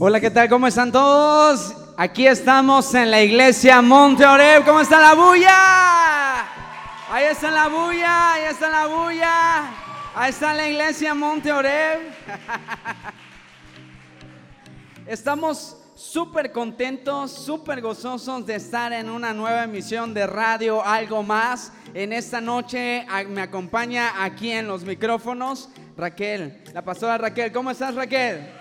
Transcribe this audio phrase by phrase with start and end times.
[0.00, 0.48] Hola, ¿qué tal?
[0.48, 1.74] ¿Cómo están todos?
[1.96, 4.64] Aquí estamos en la iglesia Monte Oreb.
[4.64, 6.42] ¿Cómo está la bulla?
[7.10, 9.70] Ahí está la bulla, ahí está la bulla.
[10.14, 11.98] Ahí está la iglesia Monte Oreb.
[15.08, 21.72] Estamos súper contentos, súper gozosos de estar en una nueva emisión de radio Algo Más.
[21.92, 27.50] En esta noche me acompaña aquí en los micrófonos Raquel, la pastora Raquel.
[27.50, 28.57] ¿Cómo estás Raquel?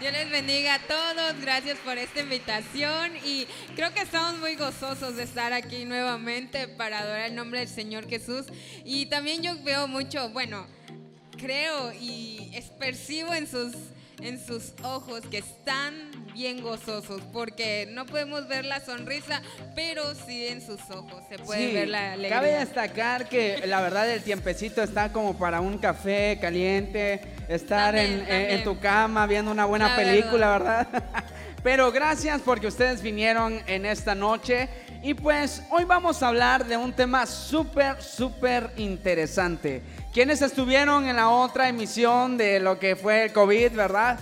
[0.00, 3.46] Dios les bendiga a todos, gracias por esta invitación y
[3.76, 8.08] creo que estamos muy gozosos de estar aquí nuevamente para adorar el nombre del Señor
[8.08, 8.46] Jesús.
[8.82, 10.66] Y también yo veo mucho, bueno,
[11.36, 13.74] creo y percibo en sus
[14.22, 19.42] en sus ojos que están bien gozosos, porque no podemos ver la sonrisa,
[19.74, 22.36] pero sí en sus ojos se puede ver la alegría.
[22.36, 28.64] Cabe destacar que la verdad el tiempecito está como para un café caliente, estar en,
[28.64, 30.88] tu cama viendo una buena película, ¿verdad?
[31.62, 34.68] Pero gracias porque ustedes vinieron en esta noche
[35.02, 39.82] y pues hoy vamos a hablar de un tema súper, súper interesante.
[40.12, 44.18] Quienes estuvieron en la otra emisión de lo que fue el COVID, verdad?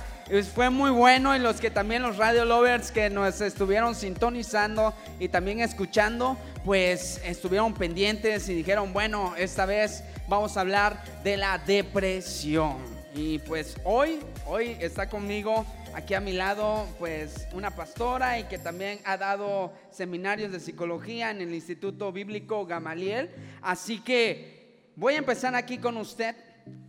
[0.54, 5.28] Fue muy bueno y los que también los radio lovers que nos estuvieron sintonizando y
[5.28, 11.56] también escuchando, pues estuvieron pendientes y dijeron, bueno, esta vez vamos a hablar de la
[11.56, 12.76] depresión.
[13.14, 18.58] Y pues hoy, hoy está conmigo aquí a mi lado, pues una pastora y que
[18.58, 23.30] también ha dado seminarios de psicología en el Instituto Bíblico Gamaliel.
[23.62, 24.57] Así que
[24.98, 26.34] Voy a empezar aquí con usted.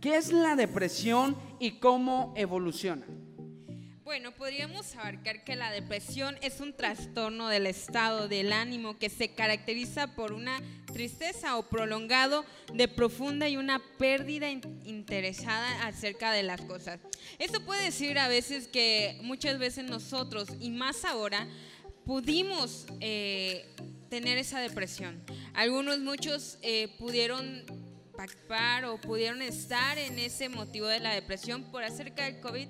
[0.00, 3.06] ¿Qué es la depresión y cómo evoluciona?
[4.02, 9.32] Bueno, podríamos abarcar que la depresión es un trastorno del estado del ánimo que se
[9.36, 10.60] caracteriza por una
[10.92, 12.44] tristeza o prolongado
[12.74, 16.98] de profunda y una pérdida interesada acerca de las cosas.
[17.38, 21.46] Esto puede decir a veces que muchas veces nosotros, y más ahora,
[22.04, 23.72] pudimos eh,
[24.08, 25.22] tener esa depresión.
[25.54, 27.89] Algunos, muchos eh, pudieron
[28.86, 32.68] o pudieron estar en ese motivo de la depresión por acerca del COVID.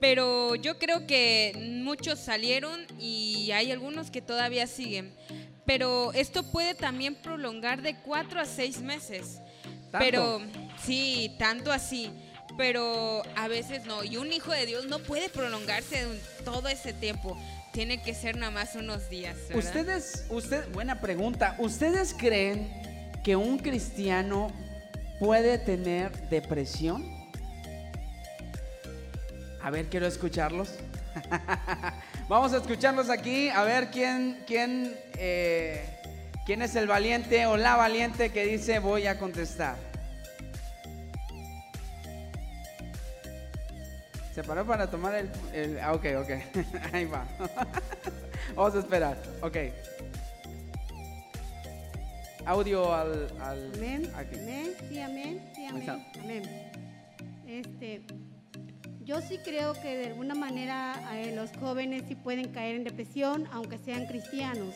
[0.00, 5.14] Pero yo creo que muchos salieron y hay algunos que todavía siguen.
[5.64, 9.40] Pero esto puede también prolongar de cuatro a seis meses.
[9.90, 10.40] Pero
[10.84, 12.10] sí, tanto así.
[12.56, 14.04] Pero a veces no.
[14.04, 16.06] Y un hijo de Dios no puede prolongarse
[16.44, 17.36] todo ese tiempo.
[17.72, 19.36] Tiene que ser nada más unos días.
[19.54, 21.56] Ustedes, usted, buena pregunta.
[21.58, 22.70] ¿Ustedes creen
[23.24, 24.52] que un cristiano
[25.18, 27.04] puede tener depresión?
[29.62, 30.74] A ver, quiero escucharlos.
[32.28, 35.84] Vamos a escucharlos aquí, a ver quién, quién, eh,
[36.44, 39.76] quién es el valiente o la valiente que dice voy a contestar.
[44.34, 45.30] Se paró para tomar el...
[45.54, 46.30] el ah, ok, ok.
[46.92, 47.24] Ahí va.
[48.54, 49.16] Vamos a esperar.
[49.40, 49.56] Ok
[52.46, 54.10] audio al, amén.
[54.14, 56.06] Amén, sí, amén, sí, amén.
[56.20, 56.42] Amén.
[57.46, 58.02] Este,
[59.04, 63.48] yo sí creo que de alguna manera eh, los jóvenes sí pueden caer en depresión,
[63.52, 64.74] aunque sean cristianos.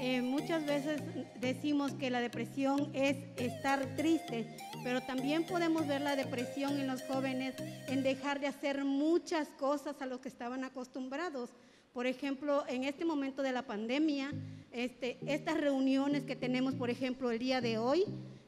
[0.00, 1.02] Eh, muchas veces
[1.40, 7.02] decimos que la depresión es estar triste, pero también podemos ver la depresión en los
[7.02, 7.54] jóvenes
[7.88, 11.50] en dejar de hacer muchas cosas a lo que estaban acostumbrados.
[11.92, 14.32] Por ejemplo, en este momento de la pandemia,
[14.72, 18.04] este, estas reuniones que tenemos, por ejemplo, el día de hoy,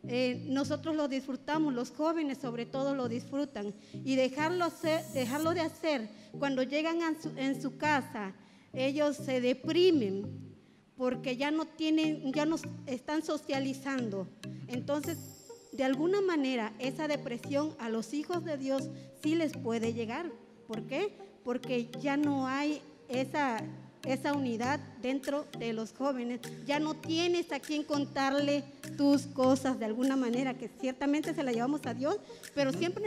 [0.09, 3.75] eh, nosotros lo disfrutamos, los jóvenes sobre todo lo disfrutan.
[4.05, 4.67] Y dejarlo,
[5.15, 6.99] dejarlo de hacer cuando llegan
[7.37, 8.35] en su casa,
[8.73, 10.53] ellos se deprimen
[10.97, 12.57] porque ya no tienen, ya no
[12.87, 14.29] están socializando.
[14.69, 15.19] Entonces,
[15.73, 18.89] de alguna manera, esa depresión a los hijos de Dios
[19.23, 20.31] sí les puede llegar.
[20.67, 21.13] ¿Por qué?
[21.45, 23.63] Porque ya no hay esa,
[24.05, 26.41] esa unidad dentro de los jóvenes.
[26.67, 28.65] Ya no tienes a quien contarle
[28.97, 32.19] tus cosas de alguna manera, que ciertamente se la llevamos a Dios,
[32.55, 33.05] pero siempre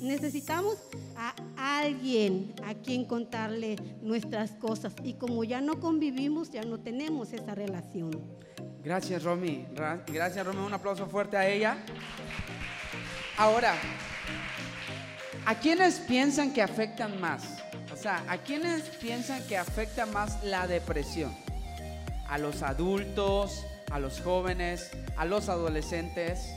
[0.00, 0.76] necesitamos
[1.16, 1.34] a
[1.80, 4.94] alguien a quien contarle nuestras cosas.
[5.02, 8.10] Y como ya no convivimos, ya no tenemos esa relación.
[8.82, 9.66] Gracias, Romy.
[10.06, 10.60] Gracias, Romy.
[10.64, 11.78] Un aplauso fuerte a ella.
[13.36, 13.74] Ahora,
[15.44, 17.65] ¿a quiénes piensan que afectan más?
[17.96, 21.34] O sea, ¿a quiénes piensan que afecta más la depresión?
[22.28, 26.52] ¿A los adultos, a los jóvenes, a los adolescentes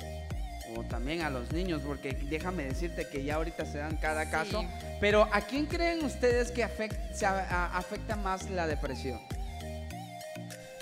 [0.75, 1.81] o también a los niños?
[1.85, 4.65] Porque déjame decirte que ya ahorita se dan cada caso.
[4.99, 9.21] Pero ¿a quién creen ustedes que afecta, afecta más la depresión?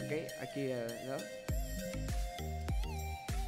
[0.03, 0.11] Ok,
[0.41, 0.71] aquí.
[0.71, 0.87] Eh,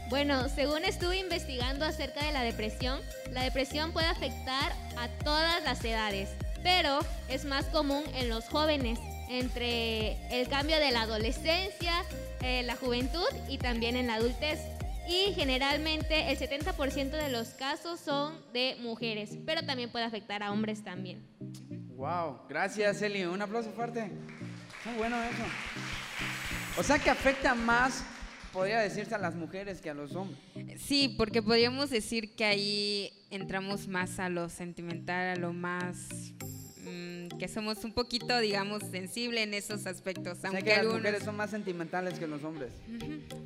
[0.10, 3.00] bueno, según estuve investigando acerca de la depresión,
[3.32, 6.30] la depresión puede afectar a todas las edades
[6.64, 12.04] pero es más común en los jóvenes, entre el cambio de la adolescencia,
[12.42, 14.60] eh, la juventud y también en la adultez.
[15.08, 20.52] Y generalmente el 70% de los casos son de mujeres, pero también puede afectar a
[20.52, 21.26] hombres también.
[21.96, 24.12] Wow, gracias Eli, un aplauso fuerte.
[24.86, 25.44] Muy bueno eso.
[26.78, 28.06] O sea que afecta más,
[28.54, 30.40] podría decirse a las mujeres que a los hombres.
[30.82, 36.10] Sí, porque podríamos decir que ahí entramos más a lo sentimental, a lo más
[37.40, 40.38] que somos un poquito, digamos, sensibles en esos aspectos.
[40.44, 42.72] Aunque que las mujeres son más sentimentales que los hombres.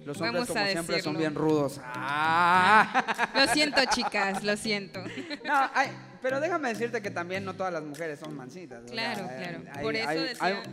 [0.06, 1.80] Los hombres, como siempre, son bien rudos.
[1.84, 3.30] Ah.
[3.36, 5.01] Lo siento, chicas, lo siento.
[5.45, 5.69] No,
[6.22, 8.81] pero déjame decirte que también no todas las mujeres son mansitas.
[8.90, 9.60] Claro, claro.
[9.81, 10.63] Por eso decía...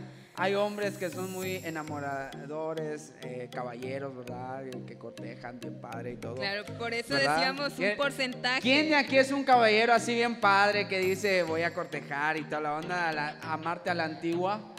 [0.41, 4.63] Hay hombres que son muy enamoradores, eh, caballeros, ¿verdad?
[4.87, 6.33] Que cortejan bien padre y todo.
[6.33, 8.59] Claro, por eso decíamos un porcentaje.
[8.59, 12.43] ¿Quién de aquí es un caballero así bien padre que dice voy a cortejar y
[12.45, 14.73] toda la onda, amarte a la antigua?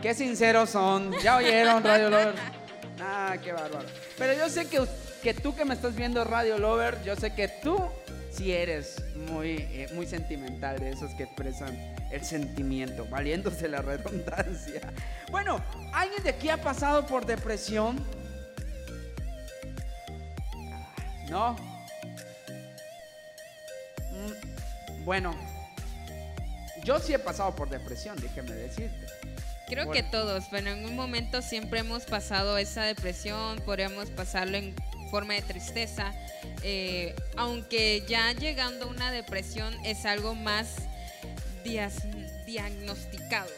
[0.00, 1.12] Qué sinceros son.
[1.22, 2.34] ¿Ya oyeron, Radio Lover?
[2.98, 3.86] Ah, qué bárbaro.
[4.16, 4.80] Pero yo sé que,
[5.22, 7.76] que tú que me estás viendo, Radio Lover, yo sé que tú
[8.30, 14.80] sí eres muy, eh, muy sentimental, de esos que expresan el sentimiento, valiéndose la redundancia.
[15.30, 15.60] Bueno,
[15.92, 18.02] ¿alguien de aquí ha pasado por depresión?
[21.28, 21.56] ¿No?
[24.12, 25.34] Mm, bueno,
[26.84, 29.06] yo sí he pasado por depresión, déjeme decirte.
[29.66, 34.76] Creo que todos, pero en un momento siempre hemos pasado esa depresión, podríamos pasarlo en
[35.10, 36.12] forma de tristeza,
[36.62, 40.76] eh, aunque ya llegando a una depresión es algo más
[42.46, 43.50] diagnosticado.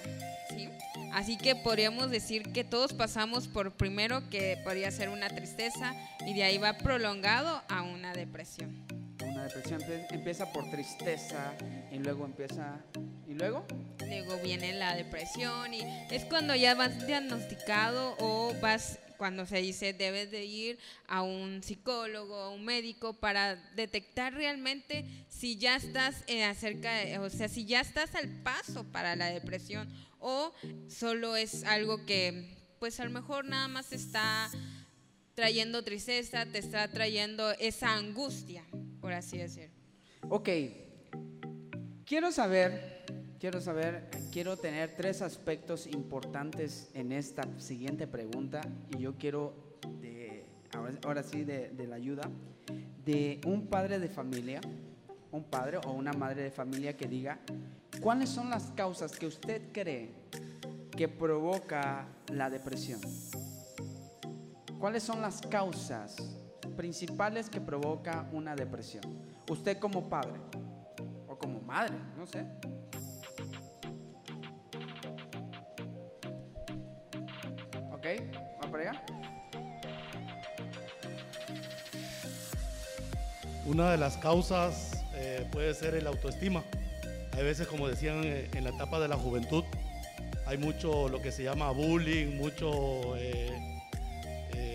[1.12, 5.94] Así que podríamos decir que todos pasamos por primero que podría ser una tristeza
[6.26, 8.87] y de ahí va prolongado a una depresión.
[9.25, 11.55] Una depresión empieza por tristeza
[11.90, 12.76] y luego empieza...
[13.26, 13.66] ¿Y luego?
[14.06, 19.93] Luego viene la depresión y es cuando ya vas diagnosticado o vas cuando se dice
[19.93, 26.25] debes de ir a un psicólogo, a un médico para detectar realmente si ya estás
[26.29, 30.55] eh, acerca, o sea, si ya estás al paso para la depresión o
[30.88, 34.50] solo es algo que pues a lo mejor nada más está
[35.35, 38.65] trayendo tristeza, te está trayendo esa angustia,
[39.00, 39.70] por así decir.
[40.29, 40.49] Ok,
[42.05, 42.97] quiero saber
[43.38, 48.61] quiero saber, quiero tener tres aspectos importantes en esta siguiente pregunta
[48.96, 49.55] y yo quiero,
[50.00, 50.46] de,
[51.05, 52.29] ahora, sí, de la ayuda
[53.05, 54.61] de un padre de familia,
[55.32, 57.38] un padre o una madre de familia que diga
[58.02, 60.11] cuáles son las causas que usted cree
[60.91, 63.00] que provoca la depresión.
[64.79, 66.17] ¿Cuáles son las causas
[66.76, 69.02] principales que provoca una depresión?
[69.50, 70.38] Usted como padre
[71.26, 72.44] o como madre, no sé.
[83.69, 86.65] Una de las causas eh, puede ser el autoestima.
[87.32, 89.62] Hay veces, como decían eh, en la etapa de la juventud,
[90.47, 93.50] hay mucho lo que se llama bullying, mucho, eh,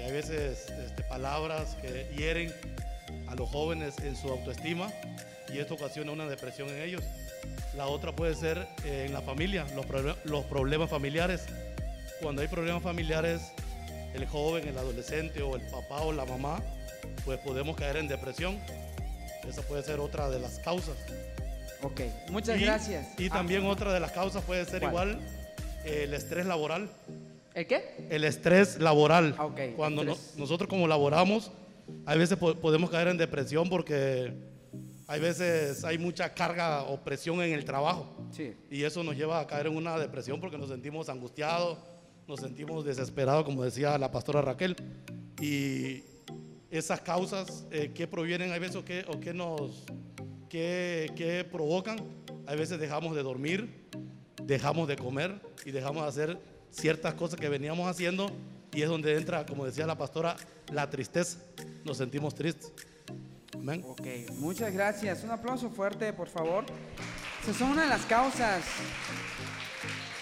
[0.06, 2.54] hay veces este, palabras que hieren
[3.28, 4.92] a los jóvenes en su autoestima
[5.52, 7.04] y esto ocasiona una depresión en ellos.
[7.76, 9.66] La otra puede ser en la familia,
[10.24, 11.48] los problemas familiares
[12.24, 13.52] cuando hay problemas familiares,
[14.14, 16.62] el joven, el adolescente o el papá o la mamá,
[17.26, 18.58] pues podemos caer en depresión.
[19.48, 20.96] Esa puede ser otra de las causas.
[21.82, 23.08] Ok, muchas gracias.
[23.20, 25.20] Y ah, también otra de las causas puede ser igual
[25.86, 26.90] el estrés laboral.
[27.54, 28.08] ¿El qué?
[28.10, 29.36] El estrés laboral.
[29.38, 31.52] Ah, Cuando nosotros como laboramos,
[32.06, 34.34] a veces podemos caer en depresión porque
[35.08, 38.16] hay veces hay mucha carga o presión en el trabajo.
[38.32, 38.56] Sí.
[38.72, 41.78] Y eso nos lleva a caer en una depresión porque nos sentimos angustiados,
[42.28, 44.76] nos sentimos desesperados, como decía la pastora Raquel.
[45.42, 46.04] Y
[46.78, 49.84] esas causas eh, que provienen, hay veces, que, que nos,
[50.50, 51.98] que, que provocan,
[52.48, 53.88] a veces dejamos de dormir,
[54.42, 56.40] dejamos de comer y dejamos de hacer
[56.72, 58.32] ciertas cosas que veníamos haciendo
[58.74, 60.36] y es donde entra, como decía la pastora,
[60.72, 61.38] la tristeza.
[61.84, 62.72] Nos sentimos tristes.
[63.84, 64.08] Ok,
[64.40, 65.24] muchas gracias.
[65.24, 66.66] Un aplauso fuerte, por favor.
[67.44, 68.64] Esas son una de las causas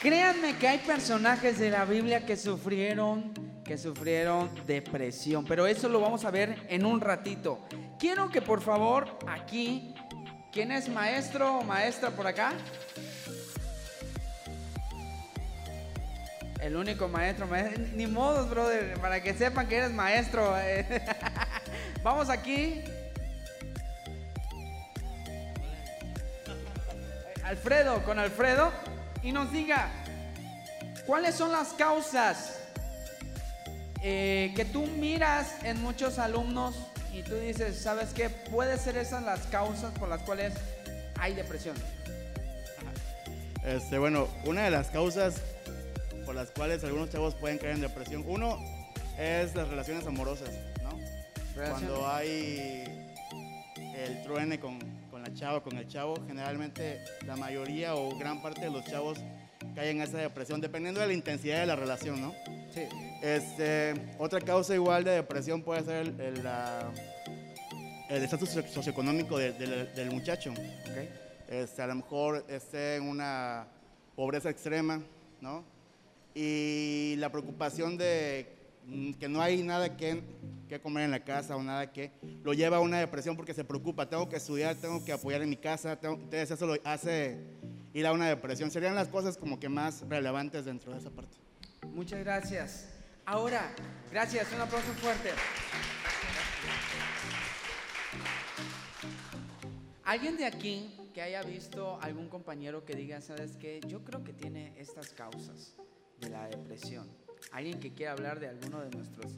[0.02, 3.32] Créanme que hay personajes de la Biblia que sufrieron,
[3.72, 7.66] que sufrieron depresión, pero eso lo vamos a ver en un ratito.
[7.98, 9.96] Quiero que por favor aquí,
[10.52, 12.52] ¿quién es maestro o maestra por acá?
[16.60, 20.54] El único maestro, maestro, ni modos, brother, para que sepan que eres maestro.
[22.04, 22.84] Vamos aquí.
[27.42, 28.70] Alfredo, con Alfredo,
[29.24, 29.90] y nos diga,
[31.06, 32.61] ¿cuáles son las causas
[34.04, 36.76] eh, que tú miras en muchos alumnos
[37.14, 38.30] y tú dices, ¿sabes qué?
[38.30, 40.54] Puede ser esas las causas por las cuales
[41.20, 41.76] hay depresión.
[43.64, 45.36] Este, bueno, una de las causas
[46.26, 48.58] por las cuales algunos chavos pueden caer en depresión, uno
[49.20, 50.50] es las relaciones amorosas,
[50.82, 50.98] ¿no?
[51.54, 52.84] Cuando hay
[53.96, 54.80] el truene con,
[55.12, 59.20] con la chava, con el chavo, generalmente la mayoría o gran parte de los chavos
[59.74, 62.34] caen en esa depresión, dependiendo de la intensidad de la relación, ¿no?
[62.74, 62.84] Sí.
[63.22, 66.48] Este, otra causa igual de depresión puede ser el,
[68.10, 70.52] el estatus socioeconómico del muchacho.
[70.52, 71.10] Okay.
[71.48, 73.68] Este, a lo mejor esté en una
[74.16, 75.02] pobreza extrema,
[75.42, 75.64] ¿no?
[76.34, 78.48] Y la preocupación de
[79.20, 80.24] que no hay nada que,
[80.68, 82.12] que, comer en la casa o nada que
[82.44, 85.50] lo lleva a una depresión porque se preocupa, tengo que estudiar, tengo que apoyar en
[85.50, 87.38] mi casa, entonces eso lo hace
[87.94, 88.72] ir a una depresión.
[88.72, 91.38] Serían las cosas como que más relevantes dentro de esa parte.
[91.88, 92.88] Muchas gracias.
[93.26, 93.74] Ahora,
[94.12, 95.30] gracias, un aplauso fuerte.
[100.04, 104.34] ¿Alguien de aquí que haya visto algún compañero que diga, sabes qué, yo creo que
[104.34, 105.76] tiene estas causas
[106.20, 107.08] de la depresión?
[107.52, 109.38] Alguien que quiera hablar de alguno de nuestros,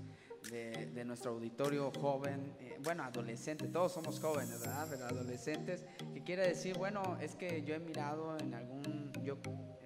[0.50, 4.88] de, nuestro auditorio joven, eh, bueno, adolescente, todos somos jóvenes, ¿verdad?
[4.90, 9.38] Pero adolescentes, que quiera decir, bueno, es que yo he mirado en algún, yo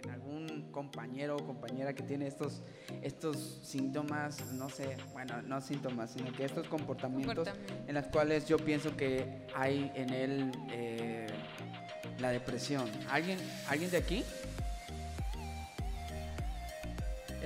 [0.04, 2.62] en algún compañero o compañera que tiene estos,
[3.02, 7.50] estos síntomas, no sé, bueno, no síntomas, sino que estos comportamientos
[7.88, 11.28] en los cuales yo pienso que hay en él eh,
[12.20, 12.90] la depresión.
[13.10, 14.24] ¿Alguien, ¿Alguien de aquí?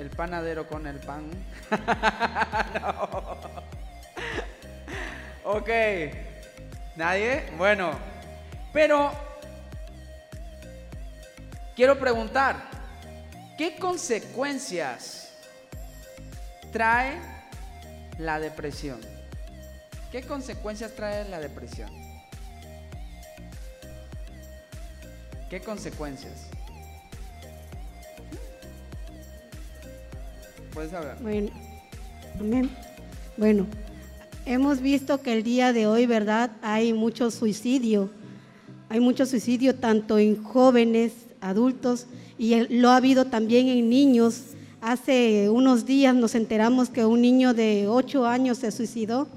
[0.01, 1.29] El panadero con el pan.
[5.43, 5.69] Ok.
[6.95, 7.51] ¿Nadie?
[7.57, 7.91] Bueno.
[8.71, 9.11] Pero
[11.75, 12.55] quiero preguntar,
[13.57, 15.33] ¿qué consecuencias
[16.71, 17.19] trae
[18.17, 19.01] la depresión?
[20.11, 21.91] ¿Qué consecuencias trae la depresión?
[25.49, 26.47] ¿Qué consecuencias?
[31.21, 31.49] Bueno,
[33.37, 33.65] Bueno,
[34.45, 36.51] hemos visto que el día de hoy, ¿verdad?
[36.61, 38.09] Hay mucho suicidio.
[38.89, 42.07] Hay mucho suicidio tanto en jóvenes, adultos,
[42.37, 44.55] y lo ha habido también en niños.
[44.81, 49.27] Hace unos días nos enteramos que un niño de 8 años se suicidó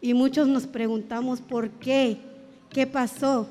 [0.00, 2.18] y muchos nos preguntamos por qué,
[2.70, 3.48] qué pasó,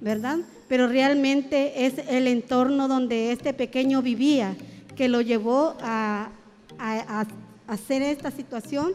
[0.00, 0.38] ¿verdad?
[0.68, 4.54] pero realmente es el entorno donde este pequeño vivía
[4.96, 6.30] que lo llevó a,
[6.78, 8.94] hacer esta situación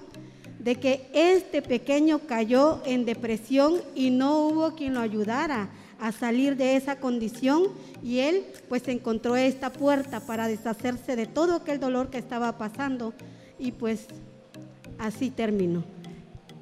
[0.60, 6.56] de que este pequeño cayó en depresión y no hubo quien lo ayudara a salir
[6.56, 7.64] de esa condición
[8.02, 13.14] y él pues encontró esta puerta para deshacerse de todo aquel dolor que estaba pasando
[13.60, 14.08] y pues
[15.00, 15.84] así terminó.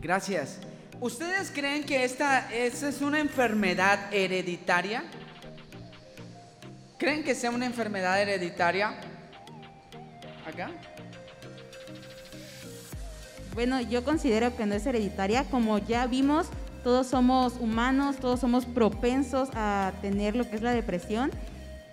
[0.01, 0.57] Gracias.
[0.99, 5.03] ¿Ustedes creen que esta, es una enfermedad hereditaria?
[6.97, 8.99] ¿Creen que sea una enfermedad hereditaria?
[10.45, 10.71] ¿Acá?
[13.53, 15.43] Bueno, yo considero que no es hereditaria.
[15.46, 16.48] Como ya vimos,
[16.84, 21.31] todos somos humanos, todos somos propensos a tener lo que es la depresión,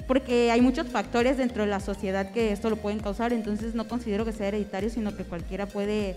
[0.07, 3.87] porque hay muchos factores dentro de la sociedad que esto lo pueden causar, entonces no
[3.88, 6.17] considero que sea hereditario, sino que cualquiera puede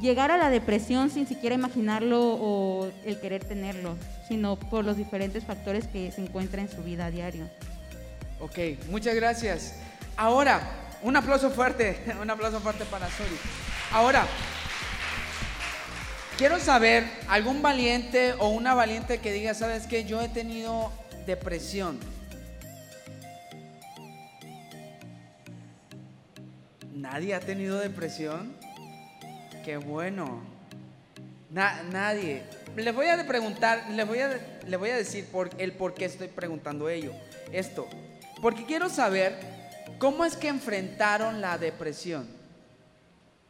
[0.00, 3.96] llegar a la depresión sin siquiera imaginarlo o el querer tenerlo,
[4.26, 7.48] sino por los diferentes factores que se encuentran en su vida a diario.
[8.40, 8.58] Ok,
[8.88, 9.76] muchas gracias.
[10.16, 10.60] Ahora,
[11.02, 13.36] un aplauso fuerte, un aplauso fuerte para Suri.
[13.92, 14.26] Ahora,
[16.40, 20.06] quiero saber, algún valiente o una valiente que diga, ¿sabes qué?
[20.06, 20.90] Yo he tenido
[21.26, 22.00] depresión.
[26.94, 28.56] ¿Nadie ha tenido depresión?
[29.66, 30.40] Qué bueno.
[31.50, 32.42] nadie.
[32.74, 34.40] Les voy a preguntar, les voy a,
[34.78, 35.28] voy a decir
[35.58, 37.12] el por qué estoy preguntando ello.
[37.52, 37.86] Esto.
[38.40, 39.38] Porque quiero saber
[39.98, 42.26] cómo es que enfrentaron la depresión.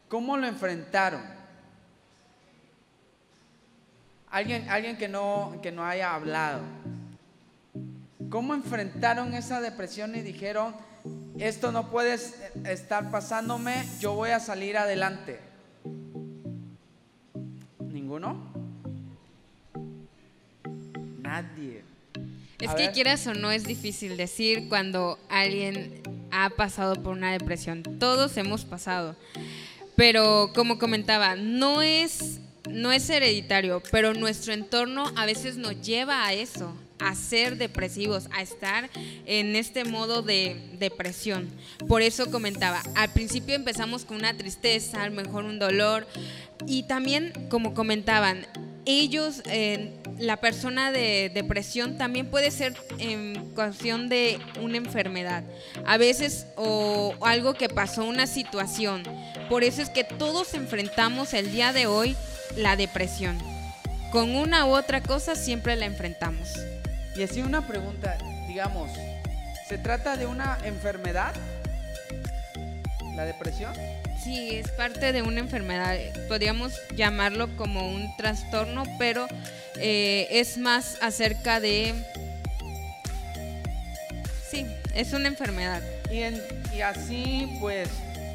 [0.09, 1.40] ¿Cómo lo enfrentaron?
[4.31, 6.63] Alguien, alguien que, no, que no haya hablado.
[8.29, 10.75] ¿Cómo enfrentaron esa depresión y dijeron,
[11.39, 12.17] esto no puede
[12.65, 15.41] estar pasándome, yo voy a salir adelante?
[17.81, 18.37] ¿Ninguno?
[21.23, 21.83] Nadie.
[22.61, 27.83] Es que quieras o no es difícil decir cuando alguien ha pasado por una depresión.
[27.99, 29.17] Todos hemos pasado.
[29.97, 36.27] Pero como comentaba, no es, no es hereditario, pero nuestro entorno a veces nos lleva
[36.27, 36.75] a eso.
[37.01, 38.91] a ser depresivos, a estar
[39.27, 41.49] en este modo de depresión.
[41.89, 46.07] Por eso comentaba, al principio empezamos con una tristeza, a lo mejor un dolor,
[46.67, 48.47] y también, como comentaban,
[48.85, 49.43] ellos,
[50.19, 55.45] la persona de depresión también puede ser en cuestión de una enfermedad,
[55.87, 59.03] a veces o algo que pasó, una situación.
[59.49, 62.17] Por eso es que todos enfrentamos el día de hoy
[62.57, 63.39] la depresión.
[64.11, 66.49] Con una u otra cosa siempre la enfrentamos.
[67.17, 68.91] Y así una pregunta, digamos,
[69.69, 71.33] ¿se trata de una enfermedad?
[73.15, 73.75] ¿La depresión?
[74.23, 75.97] Sí, es parte de una enfermedad.
[76.29, 79.27] Podríamos llamarlo como un trastorno, pero
[79.77, 81.95] eh, es más acerca de...
[84.51, 85.83] Sí, es una enfermedad.
[86.11, 87.89] Y, y así, pues,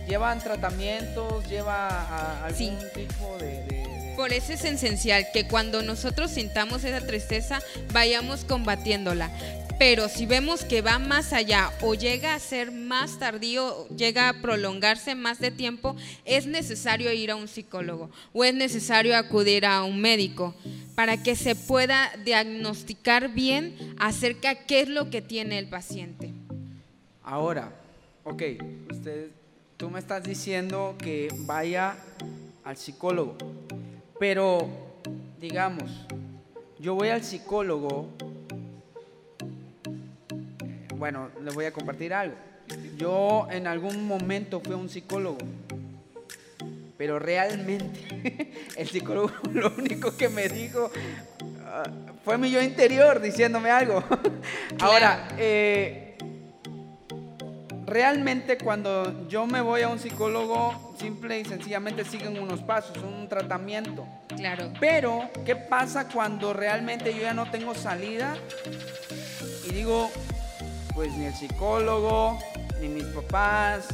[0.07, 3.94] llevan tratamientos, lleva algún tipo de...
[4.15, 9.29] Por eso es esencial que cuando nosotros sintamos esa tristeza, vayamos combatiéndola.
[9.77, 14.41] Pero si vemos que va más allá o llega a ser más tardío, llega a
[14.41, 19.83] prolongarse más de tiempo, es necesario ir a un psicólogo o es necesario acudir a
[19.83, 20.55] un médico
[20.95, 26.31] para que se pueda diagnosticar bien acerca de qué es lo que tiene el paciente.
[27.21, 27.75] Ahora,
[28.23, 28.43] ok,
[28.89, 29.27] usted,
[29.75, 31.97] tú me estás diciendo que vaya
[32.63, 33.35] al psicólogo,
[34.19, 34.69] pero
[35.39, 36.07] digamos,
[36.79, 38.09] yo voy al psicólogo
[40.97, 42.35] bueno, les voy a compartir algo.
[42.97, 45.37] Yo en algún momento fui a un psicólogo,
[46.97, 50.89] pero realmente el psicólogo lo único que me dijo
[51.65, 51.83] ah,
[52.23, 54.03] fue mi yo interior diciéndome algo.
[54.79, 56.04] Ahora, eh,
[57.85, 63.27] realmente cuando yo me voy a un psicólogo, simple y sencillamente siguen unos pasos, un
[63.27, 64.07] tratamiento.
[64.35, 64.71] Claro.
[64.79, 68.35] Pero, ¿qué pasa cuando realmente yo ya no tengo salida?
[69.67, 70.09] Y digo,
[70.93, 72.39] pues ni el psicólogo,
[72.81, 73.87] ni mis papás,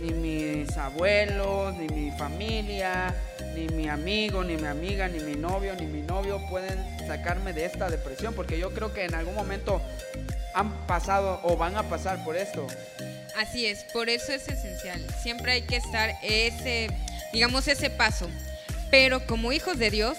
[0.00, 3.14] ni mis abuelos, ni mi familia,
[3.54, 7.66] ni mi amigo, ni mi amiga, ni mi novio, ni mi novio pueden sacarme de
[7.66, 9.80] esta depresión, porque yo creo que en algún momento
[10.54, 12.66] han pasado o van a pasar por esto.
[13.36, 15.04] Así es, por eso es esencial.
[15.22, 16.88] Siempre hay que estar ese,
[17.32, 18.28] digamos, ese paso.
[18.90, 20.16] Pero como hijos de Dios,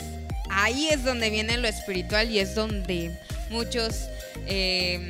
[0.50, 3.18] ahí es donde viene lo espiritual y es donde
[3.50, 4.10] muchos
[4.48, 5.08] eh,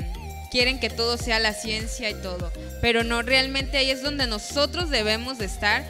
[0.51, 4.89] quieren que todo sea la ciencia y todo, pero no realmente ahí es donde nosotros
[4.89, 5.83] debemos de estar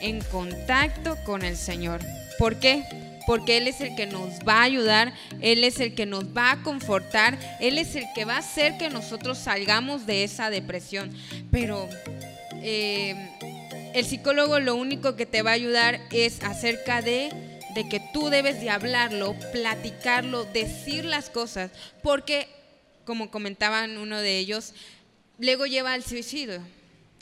[0.00, 2.00] en contacto con el Señor.
[2.38, 2.84] ¿Por qué?
[3.26, 6.52] Porque Él es el que nos va a ayudar, Él es el que nos va
[6.52, 11.12] a confortar, Él es el que va a hacer que nosotros salgamos de esa depresión.
[11.50, 11.88] Pero
[12.62, 13.14] eh,
[13.94, 17.30] el psicólogo lo único que te va a ayudar es acerca de
[17.76, 21.70] de que tú debes de hablarlo, platicarlo, decir las cosas,
[22.02, 22.48] porque
[23.04, 24.72] como comentaban uno de ellos,
[25.38, 26.62] luego lleva al suicidio.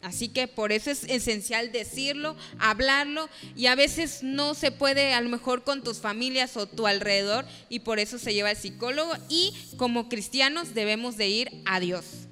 [0.05, 5.21] Así que por eso es esencial decirlo, hablarlo y a veces no se puede a
[5.21, 9.13] lo mejor con tus familias o tu alrededor y por eso se lleva al psicólogo
[9.29, 12.29] y como cristianos debemos de ir a Dios.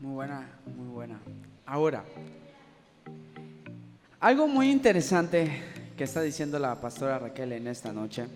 [0.00, 1.20] Muy buena, muy buena.
[1.66, 2.04] Ahora,
[4.20, 5.60] algo muy interesante
[5.96, 8.26] que está diciendo la pastora Raquel en esta noche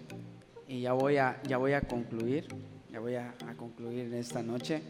[0.67, 2.49] y ya voy a, ya voy a concluir
[2.93, 4.83] ya voy a, concluir en esta noche,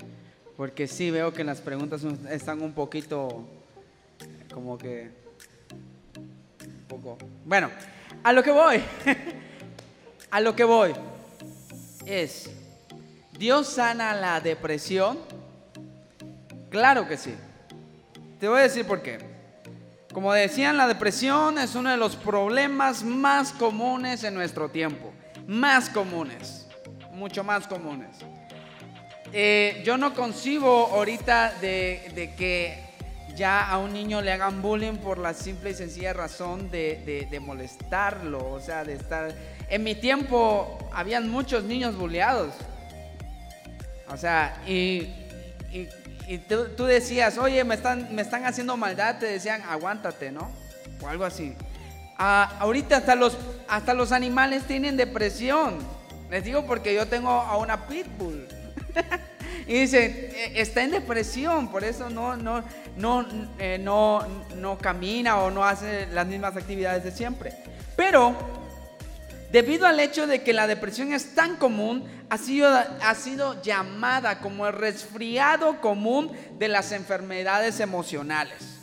[0.63, 3.49] porque sí veo que las preguntas están un poquito
[4.55, 5.11] como que
[6.17, 7.19] un poco.
[7.45, 7.69] Bueno,
[8.23, 8.81] a lo que voy,
[10.31, 10.93] a lo que voy
[12.07, 12.49] es,
[13.37, 15.19] ¿Dios sana la depresión?
[16.71, 17.35] Claro que sí.
[18.39, 19.19] Te voy a decir por qué.
[20.13, 25.13] Como decían, la depresión es uno de los problemas más comunes en nuestro tiempo.
[25.45, 26.69] Más comunes
[27.13, 28.17] mucho más comunes.
[29.35, 32.79] Eh, yo no concibo ahorita de, que
[33.35, 38.53] ya a un niño le hagan bullying por la simple y sencilla razón de, molestarlo,
[38.53, 39.35] o sea, de estar...
[39.71, 42.53] En mi tiempo habían muchos niños bulleados.
[44.09, 45.09] O sea, y,
[46.77, 50.51] tú, decías, oye, me están, me están haciendo maldad, te decían, aguántate, ¿no?
[51.01, 51.55] O algo así.
[52.19, 55.79] Ah, ahorita hasta los, hasta los animales tienen depresión.
[56.31, 58.47] Les digo porque yo tengo a una pitbull.
[59.67, 62.63] y dice, e, está en depresión, por eso no, no,
[62.97, 63.27] no,
[63.59, 64.27] eh, no,
[64.57, 67.53] no camina o no hace las mismas actividades de siempre.
[67.97, 68.37] Pero,
[69.51, 74.41] debido al hecho de que la depresión es tan común, ha sido, ha sido llamada
[74.41, 78.83] como el resfriado común de las enfermedades emocionales.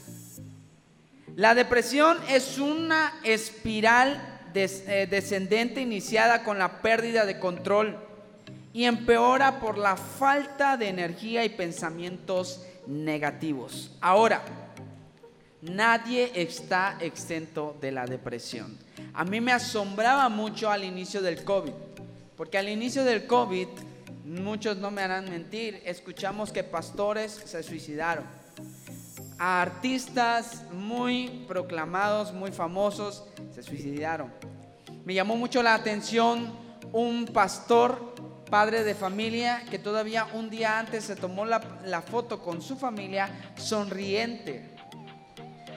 [1.35, 8.08] La depresión es una espiral eh, descendente iniciada con la pérdida de control
[8.73, 13.91] y empeora por la falta de energía y pensamientos negativos.
[14.01, 14.41] Ahora,
[15.61, 18.77] nadie está exento de la depresión.
[19.13, 21.71] A mí me asombraba mucho al inicio del COVID,
[22.37, 23.67] porque al inicio del COVID,
[24.25, 28.23] muchos no me harán mentir, escuchamos que pastores se suicidaron.
[29.39, 33.23] A artistas muy proclamados, muy famosos,
[33.55, 34.31] se suicidaron.
[35.05, 36.51] Me llamó mucho la atención
[36.91, 38.08] un pastor,
[38.49, 42.77] padre de familia, que todavía un día antes se tomó la, la foto con su
[42.77, 44.75] familia sonriente,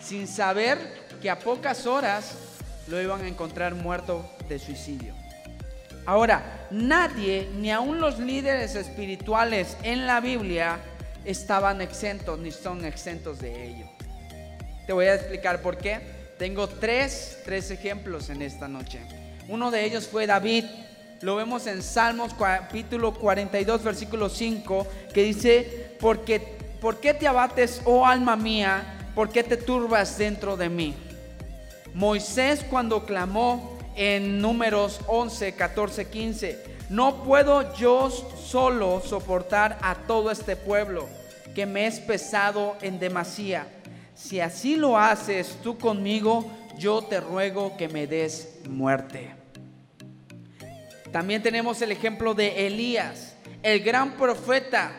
[0.01, 0.79] sin saber
[1.21, 2.35] que a pocas horas
[2.89, 5.15] lo iban a encontrar muerto de suicidio.
[6.05, 10.81] Ahora, nadie, ni aun los líderes espirituales en la Biblia,
[11.25, 13.87] estaban exentos ni son exentos de ello.
[14.87, 16.01] Te voy a explicar por qué.
[16.39, 19.01] Tengo tres, tres ejemplos en esta noche.
[19.49, 20.65] Uno de ellos fue David.
[21.23, 26.41] Lo vemos en Salmos capítulo 42, versículo 5, que dice, porque,
[26.81, 29.13] ¿por qué te abates, oh alma mía?
[29.15, 30.97] ¿Por qué te turbas dentro de mí?
[31.95, 40.29] Moisés cuando clamó en números 11, 14, 15, no puedo yo solo soportar a todo
[40.33, 41.09] este pueblo
[41.55, 43.69] que me es pesado en demasía.
[44.17, 49.42] Si así lo haces tú conmigo, yo te ruego que me des muerte.
[51.13, 54.93] También tenemos el ejemplo de Elías, el gran profeta.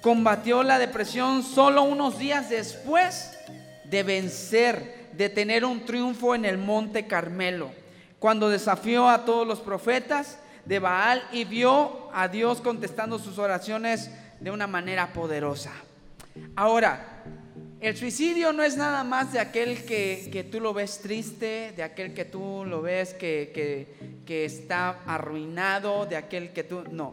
[0.00, 3.30] Combatió la depresión solo unos días después
[3.84, 7.70] de vencer de tener un triunfo en el monte Carmelo,
[8.18, 14.10] cuando desafió a todos los profetas de Baal y vio a Dios contestando sus oraciones
[14.40, 15.70] de una manera poderosa.
[16.56, 17.22] Ahora,
[17.86, 22.14] el suicidio no es nada más de aquel que, tú lo ves triste, de aquel
[22.14, 23.86] que tú lo ves que,
[24.24, 26.84] que está arruinado, de aquel que tú...
[26.90, 27.12] No,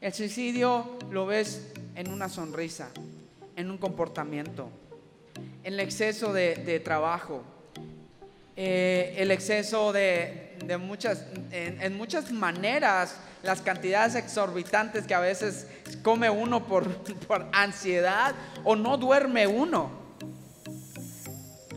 [0.00, 2.90] el suicidio lo ves en una sonrisa,
[3.56, 4.68] en un comportamiento,
[5.62, 7.42] el exceso de, trabajo,
[8.56, 10.43] eh, el exceso de,
[10.78, 15.66] muchas, en, muchas maneras, las cantidades exorbitantes que a veces
[16.02, 16.88] come uno por,
[17.26, 20.04] por ansiedad o no duerme uno.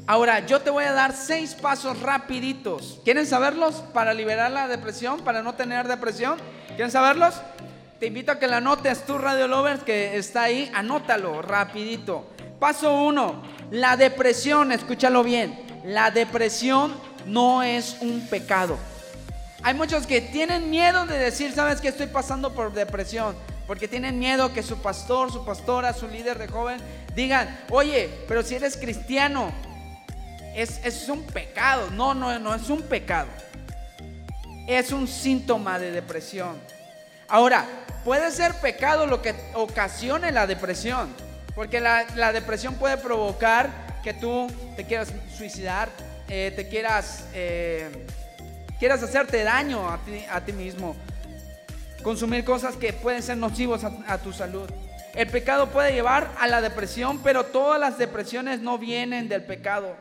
[0.10, 3.02] Ahora, yo te voy a dar seis pasos rapiditos.
[3.04, 6.38] ¿Quieren saberlos para liberar la depresión, para no tener depresión?
[6.68, 7.36] ¿Quieren saberlos?
[8.00, 12.26] Te invito a que la anotes tú, Radio Lovers, que está ahí, anótalo rapidito.
[12.60, 16.94] Paso uno, la depresión, escúchalo bien, la depresión
[17.28, 18.78] no es un pecado.
[19.64, 23.36] Hay muchos que tienen miedo de decir, sabes que estoy pasando por depresión,
[23.68, 26.80] porque tienen miedo que su pastor, su pastora, su líder de joven
[27.16, 29.52] digan, oye, pero si eres cristiano,
[30.56, 31.90] es, es un pecado.
[31.92, 33.28] No, no, no es un pecado.
[34.68, 36.60] Es un síntoma de depresión.
[37.28, 37.66] Ahora,
[38.04, 41.14] puede ser pecado lo que ocasione la depresión.
[41.58, 45.90] Porque la, depresión puede provocar que tú te quieras suicidar,
[46.30, 48.06] eh, te quieras, eh,
[48.80, 50.96] quieras hacerte daño a ti, a ti, mismo,
[52.04, 54.70] consumir cosas que pueden ser nocivos a, a tu salud.
[55.16, 59.96] El pecado puede llevar a la depresión, pero todas las depresiones no vienen del pecado.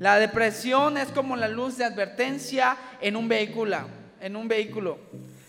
[0.00, 3.78] La depresión es como la luz de advertencia en un vehículo,
[4.20, 4.98] en un vehículo.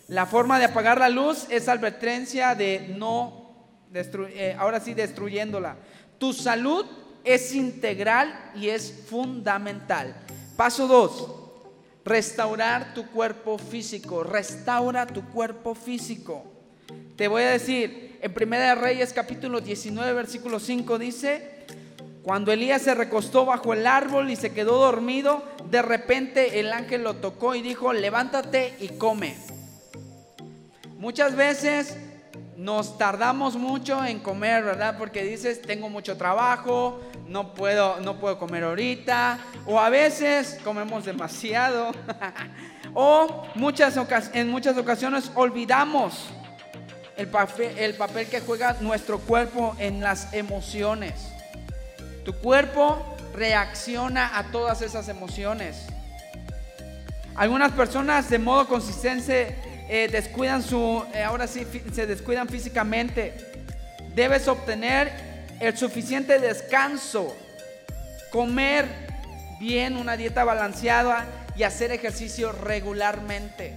[0.08, 3.48] La forma de apagar la luz es advertencia de no
[3.94, 5.76] eh, ahora sí destruyéndola.
[6.18, 6.86] Tu salud
[7.28, 10.16] es integral y es fundamental.
[10.56, 11.28] Paso 2.
[12.06, 14.24] Restaurar tu cuerpo físico.
[14.24, 16.44] Restaura tu cuerpo físico.
[17.16, 21.66] Te voy a decir, en Primera de Reyes capítulo 19 versículo 5 dice,
[22.24, 27.04] cuando Elías se recostó bajo el árbol y se quedó dormido, de repente el ángel
[27.04, 29.36] lo tocó y dijo, levántate y come.
[30.98, 31.98] Muchas veces
[32.58, 34.98] nos tardamos mucho en comer, ¿verdad?
[34.98, 41.06] Porque dices, tengo mucho trabajo, no puedo, no puedo comer ahorita, o a veces comemos
[41.06, 41.92] demasiado,
[42.94, 43.96] o muchas
[44.34, 46.30] en muchas ocasiones olvidamos
[47.18, 51.34] el papel, el papel que juega nuestro cuerpo en las emociones.
[52.24, 55.88] Tu cuerpo reacciona a todas esas emociones.
[57.36, 59.56] Algunas personas de modo consistente
[59.90, 63.34] eh, descuidan su, eh, ahora sí se descuidan físicamente.
[64.16, 65.27] Debes obtener
[65.60, 67.36] el suficiente descanso,
[68.32, 68.86] comer
[69.60, 73.74] bien, una dieta balanceada y hacer ejercicio regularmente.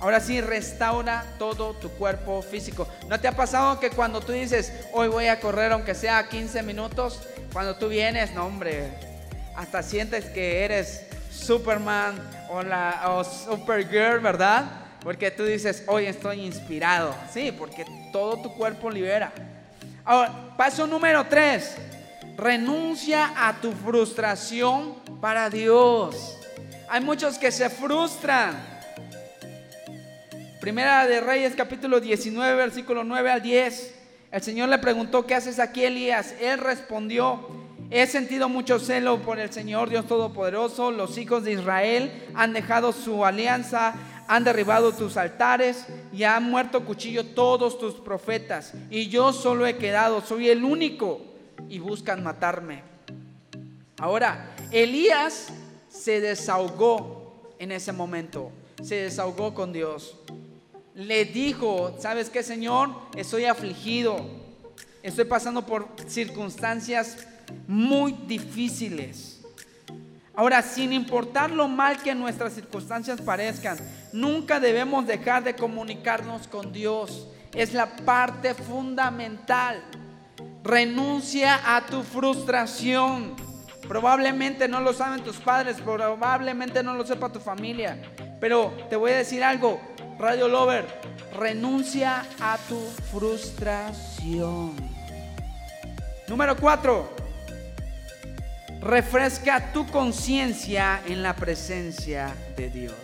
[0.00, 2.88] Ahora sí, restaura todo tu cuerpo físico.
[3.08, 6.62] ¿No te ha pasado que cuando tú dices, hoy voy a correr aunque sea 15
[6.62, 8.88] minutos, cuando tú vienes, no hombre,
[9.56, 12.14] hasta sientes que eres Superman
[12.48, 14.64] o, la, Supergirl, ¿verdad?
[15.02, 17.14] Porque tú dices, hoy estoy inspirado.
[17.32, 19.32] Sí, porque todo tu cuerpo libera.
[20.04, 21.76] Ahora, paso número tres.
[22.36, 26.38] Renuncia a tu frustración para Dios.
[26.88, 28.70] Hay muchos que se frustran.
[30.60, 33.94] Primera de Reyes capítulo 19, versículo 9 al 10.
[34.32, 36.34] El Señor le preguntó, ¿qué haces aquí, Elías?
[36.40, 37.48] Él respondió,
[37.90, 40.90] he sentido mucho celo por el Señor Dios Todopoderoso.
[40.90, 43.94] Los hijos de Israel han dejado su alianza,
[44.30, 48.72] han derribado tus altares y han muerto cuchillo todos tus profetas.
[48.90, 51.20] Y yo solo he quedado, soy el único
[51.68, 52.82] y buscan matarme.
[53.98, 55.48] Ahora, Elías
[55.88, 60.16] se desahogó en ese momento, se desahogó con Dios
[60.94, 62.90] le dijo, ¿sabes qué, Señor?
[63.16, 64.26] Estoy afligido,
[65.02, 67.26] estoy pasando por circunstancias
[67.66, 69.39] muy difíciles.
[70.40, 73.76] Ahora, sin importar lo mal que nuestras circunstancias parezcan,
[74.10, 77.28] nunca debemos dejar de comunicarnos con Dios.
[77.52, 79.82] Es la parte fundamental.
[80.64, 83.36] Renuncia a tu frustración.
[83.86, 88.00] Probablemente no lo saben tus padres, probablemente no lo sepa tu familia.
[88.40, 89.78] Pero te voy a decir algo,
[90.18, 90.86] Radio Lover,
[91.38, 92.80] renuncia a tu
[93.12, 94.72] frustración.
[96.26, 97.19] Número cuatro,
[98.80, 102.94] refresca tu conciencia en la presencia de Dios.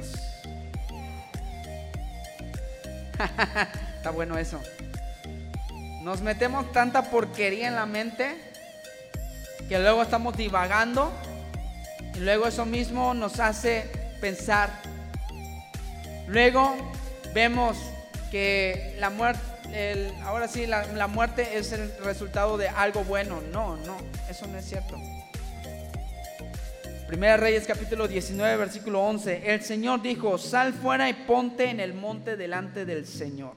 [3.96, 4.60] Está bueno eso.
[6.02, 8.36] Nos metemos tanta porquería en la mente
[9.68, 11.12] que luego estamos divagando
[12.14, 14.70] y luego eso mismo nos hace pensar.
[16.28, 16.76] Luego
[17.34, 17.76] vemos
[18.30, 19.40] que la muerte,
[20.24, 23.42] ahora sí, la, muerte es el resultado de algo bueno.
[23.52, 23.96] No, no,
[24.30, 24.96] eso no es cierto.
[27.06, 29.42] Primera Reyes capítulo 19, versículo 11.
[29.54, 33.52] El Señor dijo, sal fuera y ponte en el monte delante del Señor.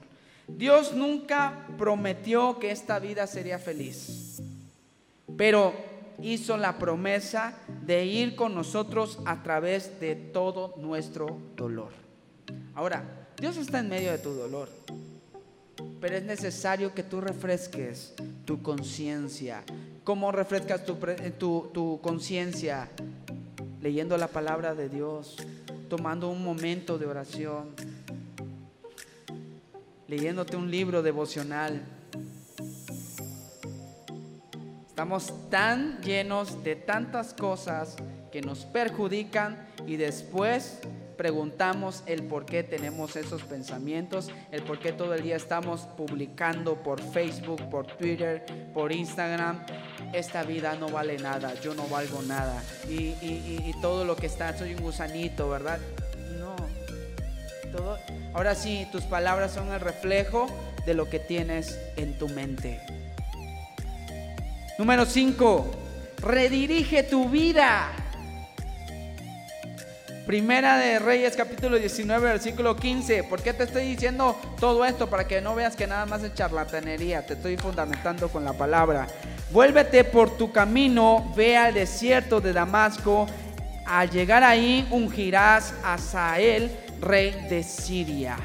[0.46, 4.40] Dios nunca prometió que esta vida sería feliz,
[5.36, 5.74] pero
[6.22, 11.90] hizo la promesa de ir con nosotros a través de todo nuestro dolor.
[12.76, 13.02] Ahora,
[13.36, 14.68] Dios está en medio de tu dolor,
[16.00, 19.64] pero es necesario que tú refresques tu conciencia.
[20.04, 22.88] ¿Cómo refrescas tu, tu conciencia?
[23.82, 25.36] Leyendo la palabra de Dios,
[25.88, 27.70] tomando un momento de oración,
[30.06, 31.80] leyéndote un libro devocional.
[34.86, 37.96] Estamos tan llenos de tantas cosas
[38.30, 40.80] que nos perjudican y después
[41.20, 46.76] preguntamos el por qué tenemos esos pensamientos, el por qué todo el día estamos publicando
[46.76, 49.62] por Facebook, por Twitter, por Instagram.
[50.14, 52.62] Esta vida no vale nada, yo no valgo nada.
[52.88, 55.78] Y, todo lo que está, soy un gusanito, ¿verdad?
[56.38, 56.56] No.
[57.70, 57.98] Todo,
[58.32, 60.46] ahora sí, tus palabras son el reflejo
[60.86, 62.80] de lo que tienes en tu mente.
[64.78, 65.70] Número 5.
[66.22, 68.09] Redirige tu vida.
[70.30, 73.24] Primera de Reyes capítulo 19 versículo 15.
[73.24, 75.10] ¿Por qué te estoy diciendo todo esto?
[75.10, 77.26] Para que no veas que nada más es charlatanería.
[77.26, 79.08] Te estoy fundamentando con la palabra.
[79.50, 83.26] Vuélvete por tu camino, ve al desierto de Damasco.
[83.84, 88.36] Al llegar ahí ungirás a Sael, rey de Siria.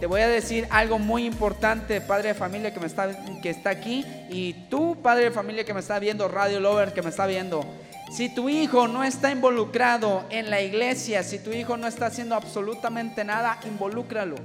[0.00, 3.10] Te voy a decir algo muy importante, padre de familia que, está,
[3.42, 7.02] que está aquí, y tú, padre de familia que me está viendo, Radio Lover que
[7.02, 7.66] me está viendo.
[8.14, 12.36] Si tu hijo no está involucrado en la iglesia, si tu hijo no está haciendo
[12.36, 14.36] absolutamente nada, involúcralo.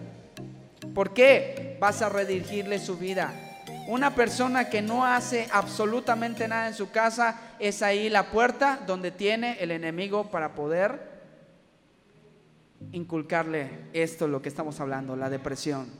[0.95, 1.77] ¿Por qué?
[1.79, 3.31] Vas a redirigirle su vida.
[3.87, 9.11] Una persona que no hace absolutamente nada en su casa es ahí la puerta donde
[9.11, 11.07] tiene el enemigo para poder
[12.91, 15.91] inculcarle esto, lo que estamos hablando, la depresión.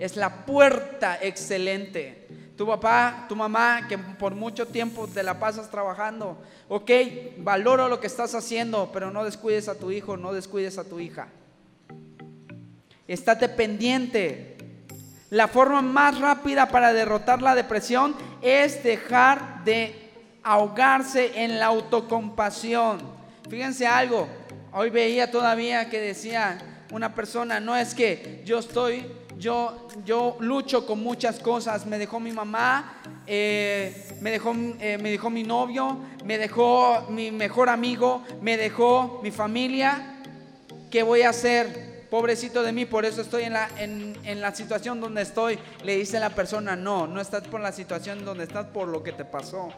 [0.00, 2.26] Es la puerta excelente
[2.58, 6.36] tu papá, tu mamá, que por mucho tiempo te la pasas trabajando.
[6.68, 6.90] Ok,
[7.38, 10.98] valoro lo que estás haciendo, pero no descuides a tu hijo, no descuides a tu
[10.98, 11.28] hija.
[13.06, 14.56] Estate pendiente.
[15.30, 20.10] La forma más rápida para derrotar la depresión es dejar de
[20.42, 22.98] ahogarse en la autocompasión.
[23.48, 24.26] Fíjense algo,
[24.72, 26.58] hoy veía todavía que decía
[26.90, 29.06] una persona, no es que yo estoy
[29.38, 31.86] yo, yo lucho con muchas cosas.
[31.86, 37.30] Me dejó mi mamá, eh, me, dejó, eh, me dejó mi novio, me dejó mi
[37.30, 40.16] mejor amigo, me dejó mi familia.
[40.90, 42.06] ¿Qué voy a hacer?
[42.10, 45.58] Pobrecito de mí, por eso estoy en la, en, en la situación donde estoy.
[45.84, 49.12] Le dice la persona, no, no estás por la situación donde estás, por lo que
[49.12, 49.68] te pasó.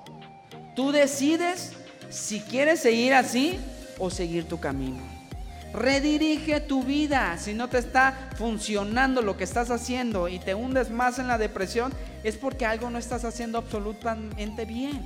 [0.76, 1.72] Tú decides
[2.08, 3.58] si quieres seguir así
[3.98, 5.19] o seguir tu camino.
[5.72, 7.36] Redirige tu vida.
[7.38, 11.38] Si no te está funcionando lo que estás haciendo y te hundes más en la
[11.38, 11.92] depresión,
[12.24, 15.00] es porque algo no estás haciendo absolutamente bien.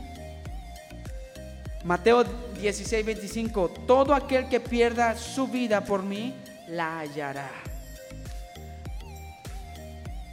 [1.85, 3.69] Mateo 16, 25.
[3.87, 6.35] Todo aquel que pierda su vida por mí,
[6.67, 7.51] la hallará.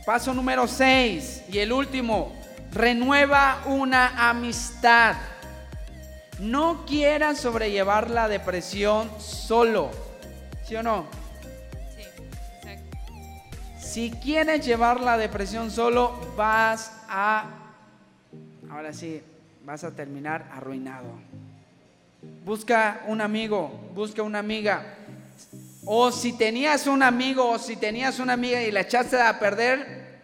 [0.06, 2.32] Paso número 6 y el último.
[2.72, 5.16] Renueva una amistad.
[6.40, 10.11] No quieras sobrellevar la depresión solo.
[10.72, 11.06] ¿Sí o no?
[11.98, 12.04] Sí,
[12.62, 13.14] exacto.
[13.78, 17.74] Si quieres llevar la depresión solo, vas a,
[18.70, 19.22] ahora sí,
[19.66, 21.10] vas a terminar arruinado.
[22.46, 24.96] Busca un amigo, busca una amiga.
[25.84, 30.22] O si tenías un amigo o si tenías una amiga y la echaste a perder,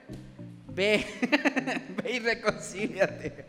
[0.69, 1.05] ve,
[2.01, 3.45] ve y reconcíliate.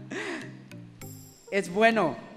[1.50, 2.29] es bueno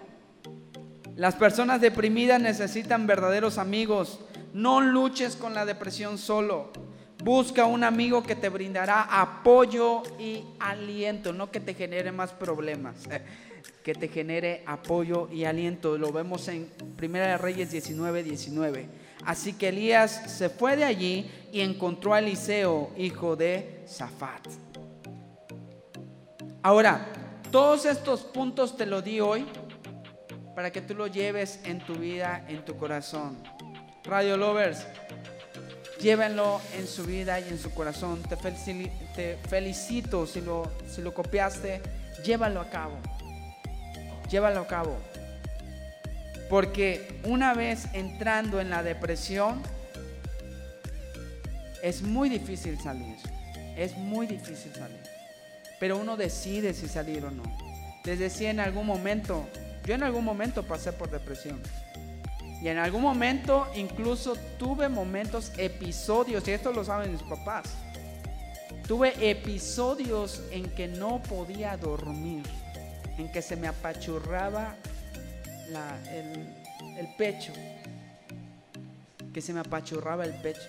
[1.15, 4.19] las personas deprimidas necesitan verdaderos amigos.
[4.53, 6.71] No luches con la depresión solo.
[7.23, 13.07] Busca un amigo que te brindará apoyo y aliento, no que te genere más problemas,
[13.83, 15.97] que te genere apoyo y aliento.
[15.97, 18.89] Lo vemos en Primera de Reyes 19, 19.
[19.25, 24.47] Así que Elías se fue de allí y encontró a Eliseo, hijo de Zafat.
[26.61, 27.05] Ahora,
[27.51, 29.45] todos estos puntos te lo di hoy
[30.55, 33.37] para que tú lo lleves en tu vida, en tu corazón.
[34.03, 34.85] Radio Lovers,
[35.99, 38.21] llévenlo en su vida y en su corazón.
[38.23, 41.81] Te, felicito, si, lo, si lo copiaste,
[42.23, 42.97] llévalo a cabo.
[44.29, 44.97] Llévalo a cabo.
[46.49, 49.61] Porque una vez entrando en la depresión,
[51.81, 53.15] es muy difícil salir.
[53.75, 55.01] Es muy difícil salir.
[55.79, 57.43] Pero uno decide si salir o no.
[58.05, 59.47] Les decía en algún momento,
[59.85, 61.61] yo en algún momento pasé por depresión.
[62.61, 67.65] Y en algún momento incluso tuve momentos, episodios, y esto lo saben mis papás.
[68.87, 72.43] Tuve episodios en que no podía dormir,
[73.17, 74.75] en que se me apachurraba
[76.11, 76.47] el,
[76.97, 77.51] el pecho,
[79.33, 80.67] que se me apachurraba el pecho.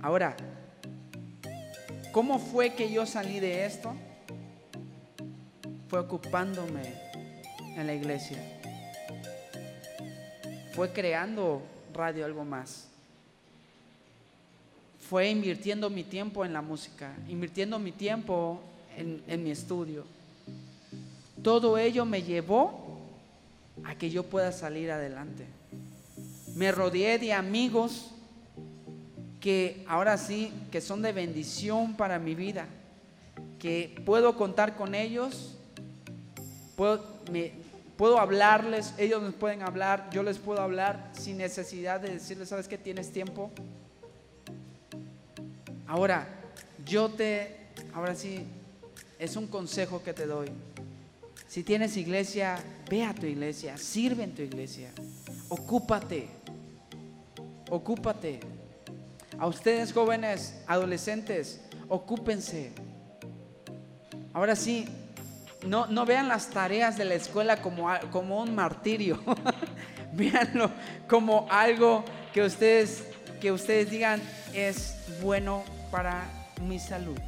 [0.00, 0.36] Ahora,
[2.12, 3.94] ¿cómo fue que yo salí de esto?
[5.92, 6.94] Fue ocupándome
[7.76, 8.38] en la iglesia.
[10.72, 11.60] Fue creando
[11.92, 12.88] radio algo más.
[15.00, 18.58] Fue invirtiendo mi tiempo en la música, invirtiendo mi tiempo
[18.96, 20.06] en, en mi estudio.
[21.42, 22.98] Todo ello me llevó
[23.84, 25.44] a que yo pueda salir adelante.
[26.54, 28.12] Me rodeé de amigos
[29.40, 32.66] que ahora sí, que son de bendición para mi vida,
[33.58, 35.58] que puedo contar con ellos
[36.82, 37.52] Puedo, me,
[37.96, 42.66] puedo hablarles, ellos me pueden hablar, yo les puedo hablar sin necesidad de decirles, ¿sabes
[42.66, 43.52] que tienes tiempo?
[45.86, 46.26] Ahora,
[46.84, 47.56] yo te,
[47.94, 48.44] ahora sí,
[49.20, 50.48] es un consejo que te doy.
[51.46, 52.58] Si tienes iglesia,
[52.90, 54.90] ve a tu iglesia, sirve en tu iglesia,
[55.50, 56.26] ocúpate,
[57.70, 58.40] ocúpate.
[59.38, 62.72] A ustedes jóvenes, adolescentes, ocúpense.
[64.32, 64.88] Ahora sí,
[65.64, 69.22] no, vean las tareas de la escuela como, como un martirio.
[70.12, 70.70] Véanlo
[71.08, 73.04] como algo que ustedes,
[73.40, 74.20] que ustedes digan
[74.52, 76.24] es bueno para
[76.62, 77.18] mi salud.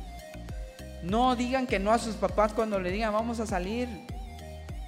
[1.03, 3.88] No digan que no a sus papás cuando le digan vamos a salir.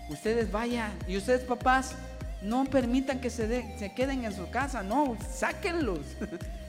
[0.08, 0.92] Ustedes vayan.
[1.06, 1.94] Y ustedes papás,
[2.42, 4.82] no permitan que se, se queden en su casa.
[4.82, 6.00] No, sáquenlos.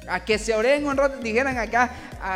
[0.10, 1.92] A que se oren un rato, dijeran acá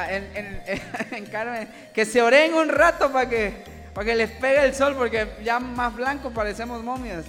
[0.10, 0.62] en,
[1.12, 4.95] en Carmen, que se oren un rato para que para que les pegue el sol,
[4.97, 7.25] porque ya más blanco parecemos momias.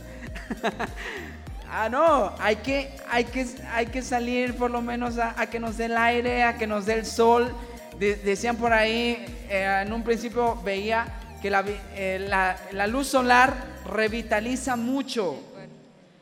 [1.70, 5.76] ah, no, hay que, hay, que, hay que salir por lo menos a, que nos
[5.76, 7.54] dé el aire, a que nos dé el sol.
[7.98, 11.06] decían por ahí, eh, en un principio veía
[11.40, 11.48] que
[11.96, 13.54] eh, la, la, luz solar
[13.90, 15.36] revitaliza mucho,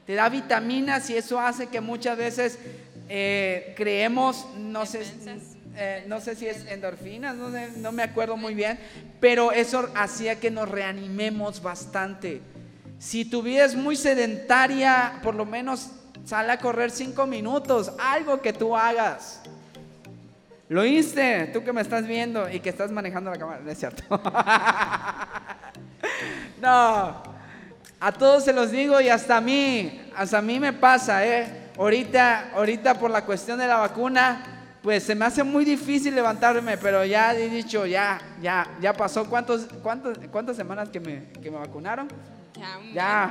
[0.07, 2.59] te da vitaminas y eso hace que muchas veces
[3.09, 5.03] eh, creemos, no sé,
[5.77, 8.79] eh, no sé si es endorfinas, no, me acuerdo muy bien,
[9.21, 12.41] pero eso hacía que nos reanimemos bastante.
[12.99, 15.91] Si tu vida es muy sedentaria, por lo menos
[16.25, 19.41] sale a correr cinco minutos, algo que tú hagas.
[20.69, 23.79] Lo hice, tú que me estás viendo y que estás manejando la cámara, no es
[23.79, 24.03] cierto.
[26.61, 27.23] no,
[28.01, 31.71] a todos se los digo y hasta a mí, hasta a mí me pasa, ¿eh?
[31.77, 36.79] Ahorita, ahorita por la cuestión de la vacuna, pues se me hace muy difícil levantarme,
[36.79, 39.29] pero ya he dicho, ya, ya, ya pasó.
[39.29, 42.09] ¿Cuántos, cuántos, ¿Cuántas semanas que me, que me vacunaron?
[42.95, 43.31] Ya.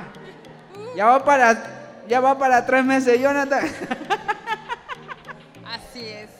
[0.94, 3.64] Ya va para, ya va para tres meses, Jonathan.
[5.64, 6.30] Así es.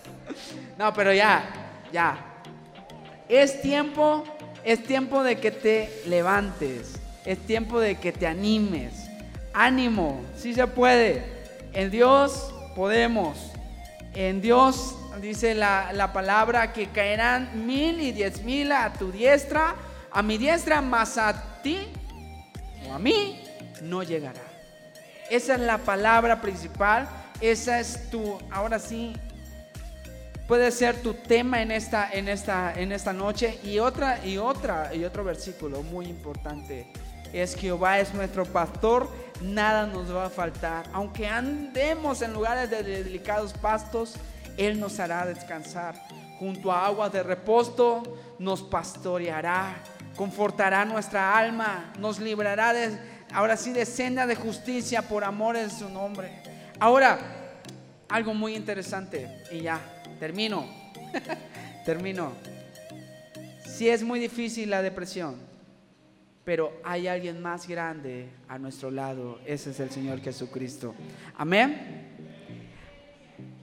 [0.78, 1.42] No, pero ya,
[1.92, 2.16] ya.
[3.28, 4.24] Es tiempo,
[4.64, 7.00] es tiempo de que te levantes.
[7.24, 9.11] Es tiempo de que te animes.
[9.52, 11.24] Ánimo, si se puede.
[11.72, 13.36] En Dios podemos.
[14.14, 19.74] En Dios dice la, la, palabra que caerán mil y diez mil a tu diestra,
[20.11, 21.88] a mi diestra, más a ti
[22.88, 23.42] o a mí
[23.82, 24.42] no llegará.
[25.30, 27.08] Esa es la palabra principal.
[27.40, 29.14] Esa es tu, ahora sí,
[30.46, 33.58] puede ser tu tema en esta, en esta, en esta noche.
[33.62, 36.86] Y otra, y otra, y otro versículo muy importante
[37.32, 39.08] es Jehová es nuestro pastor,
[39.40, 40.86] nada nos va a faltar.
[40.92, 44.14] Aunque andemos en lugares de delicados pastos,
[44.57, 45.94] Él nos hará descansar.
[46.38, 48.03] Junto a aguas de reposo
[48.38, 49.76] nos pastoreará,
[50.16, 52.98] confortará nuestra alma, nos librará de,
[53.32, 56.30] ahora sí, de senda de justicia por amor de su nombre.
[56.78, 57.18] Ahora,
[58.09, 59.80] algo muy interesante, y ya,
[60.18, 60.66] termino,
[61.84, 62.32] termino.
[63.66, 65.36] Si es muy difícil la depresión,
[66.44, 70.94] pero hay alguien más grande a nuestro lado, ese es el Señor Jesucristo.
[71.36, 72.09] Amén.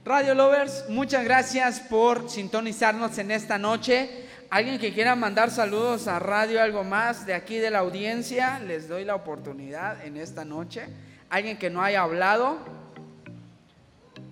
[0.08, 4.08] Radio Lovers, muchas gracias por sintonizarnos en esta noche.
[4.48, 8.88] Alguien que quiera mandar saludos a radio, algo más de aquí de la audiencia, les
[8.88, 10.86] doy la oportunidad en esta noche.
[11.28, 12.56] Alguien que no haya hablado,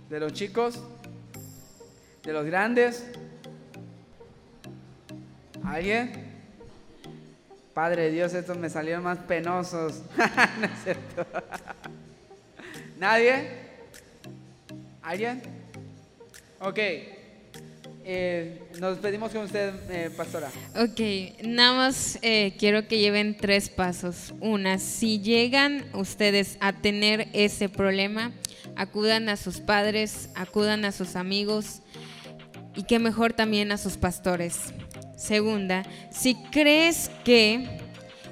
[0.08, 0.82] de los chicos,
[2.22, 3.04] de los grandes.
[5.62, 6.40] ¿Alguien?
[7.74, 10.00] Padre Dios, estos me salieron más penosos.
[12.98, 13.50] ¿Nadie?
[15.02, 15.55] ¿Alguien?
[16.60, 16.78] Ok.
[18.08, 20.48] Eh, nos despedimos con usted, eh, pastora.
[20.76, 24.32] Ok, nada más eh, quiero que lleven tres pasos.
[24.40, 28.30] Una, si llegan ustedes a tener ese problema,
[28.76, 31.80] acudan a sus padres, acudan a sus amigos
[32.76, 34.72] y que mejor también a sus pastores.
[35.16, 35.82] Segunda,
[36.12, 37.80] si crees que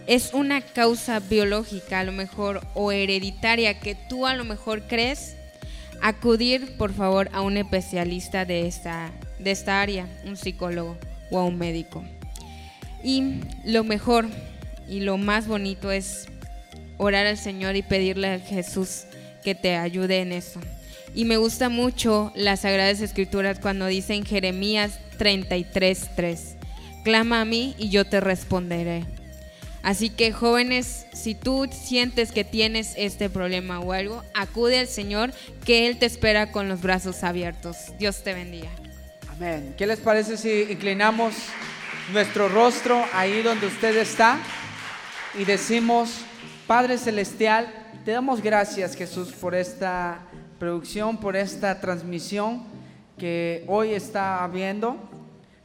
[0.07, 5.35] es una causa biológica a lo mejor o hereditaria que tú a lo mejor crees,
[6.05, 10.99] acudir por favor a un especialista de esta, de esta área, un psicólogo
[11.31, 12.05] o a un médico.
[13.03, 14.27] Y lo mejor
[14.87, 16.27] y lo más bonito es
[16.99, 19.05] orar al Señor y pedirle a Jesús
[19.43, 20.61] que te ayude en eso.
[21.15, 26.57] Y me gusta mucho las Sagradas Escrituras cuando dicen Jeremías 33:3,
[27.03, 29.05] clama a mí y yo te responderé.
[29.85, 35.31] Así que jóvenes, si tú sientes que tienes este problema o algo, acude al Señor,
[35.67, 37.77] que Él te espera con los brazos abiertos.
[37.99, 38.71] Dios te bendiga.
[39.31, 39.75] Amén.
[39.77, 41.35] ¿Qué les parece si inclinamos
[42.15, 44.39] nuestro rostro ahí donde usted está
[45.39, 46.21] y decimos,
[46.67, 47.71] Padre Celestial,
[48.07, 50.23] te damos gracias Jesús por esta
[50.59, 52.65] producción, por esta transmisión
[53.19, 54.97] que hoy está habiendo.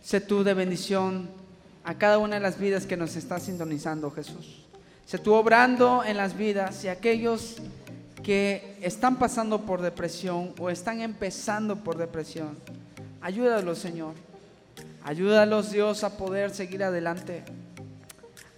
[0.02, 1.39] Sé tú de bendición
[1.84, 4.66] a cada una de las vidas que nos está sintonizando, Jesús.
[5.06, 7.58] Se tú obrando en las vidas y aquellos
[8.22, 12.58] que están pasando por depresión o están empezando por depresión.
[13.22, 14.14] Ayúdalos, Señor.
[15.04, 17.44] Ayúdalos, Dios, a poder seguir adelante.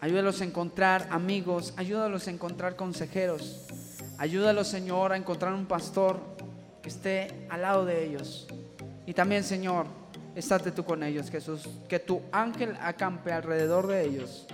[0.02, 1.74] Ayúdalos a encontrar amigos.
[1.78, 3.66] Ayúdalos a encontrar consejeros.
[4.18, 6.20] Ayúdalos, Señor, a encontrar un pastor
[6.82, 8.48] que esté al lado de ellos.
[9.06, 9.86] Y también, Señor,
[10.36, 11.68] estate tú con ellos, Jesús.
[11.88, 14.48] Que tu ángel acampe alrededor de ellos.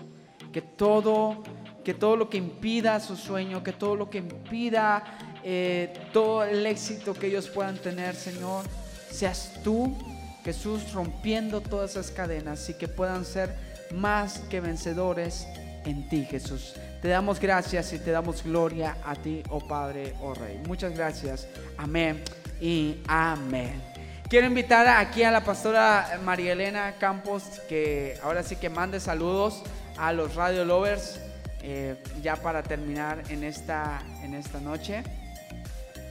[0.52, 1.44] Que todo,
[1.84, 5.04] que todo lo que impida su sueño, que todo lo que impida
[5.50, 8.66] eh, todo el éxito que ellos puedan tener, Señor,
[9.10, 9.96] seas tú,
[10.44, 13.56] Jesús, rompiendo todas esas cadenas y que puedan ser
[13.96, 15.48] más que vencedores
[15.86, 16.74] en ti, Jesús.
[17.02, 20.60] Te damos gracias y te damos gloria a ti, oh Padre, oh Rey.
[20.68, 21.48] Muchas gracias.
[21.78, 22.22] Amén
[22.60, 23.97] y amén.
[24.30, 29.64] Quiero invitar aquí a la pastora María Elena Campos que ahora sí que mande saludos
[29.98, 31.22] a los Radio Lovers
[31.62, 35.04] eh, ya para terminar en esta, en esta noche.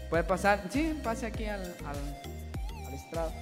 [0.08, 0.62] ¿Puede pasar?
[0.70, 3.32] Sí, pase aquí al, al, al estrado.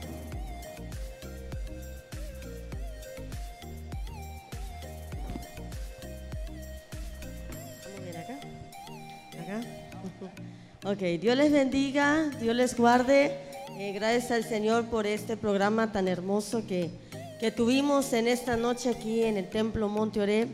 [9.41, 9.61] acá?
[10.91, 13.54] Ok, Dios les bendiga, Dios les guarde.
[13.77, 16.91] Eh, gracias al Señor por este programa tan hermoso que,
[17.41, 20.47] que tuvimos en esta noche aquí en el Templo Monte Oré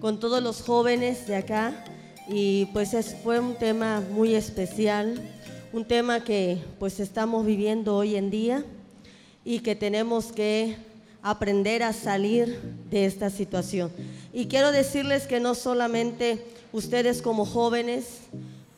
[0.00, 1.84] con todos los jóvenes de acá.
[2.28, 5.20] Y pues fue un tema muy especial,
[5.72, 8.64] un tema que pues estamos viviendo hoy en día
[9.44, 10.76] y que tenemos que
[11.20, 12.60] aprender a salir
[12.90, 13.90] de esta situación.
[14.32, 18.20] Y quiero decirles que no solamente ustedes como jóvenes,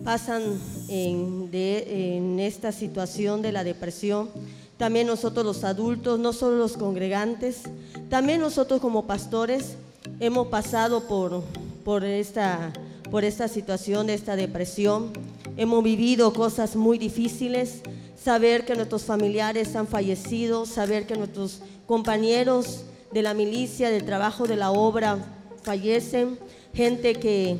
[0.05, 0.43] pasan
[0.89, 4.31] en, en esta situación de la depresión.
[4.77, 7.63] También nosotros los adultos, no solo los congregantes,
[8.09, 9.77] también nosotros como pastores
[10.21, 11.43] hemos pasado por,
[11.85, 12.73] por, esta,
[13.11, 15.11] por esta situación de esta depresión.
[15.57, 17.83] Hemos vivido cosas muy difíciles,
[18.17, 24.47] saber que nuestros familiares han fallecido, saber que nuestros compañeros de la milicia, del trabajo
[24.47, 25.19] de la obra
[25.63, 26.39] fallecen,
[26.73, 27.59] gente que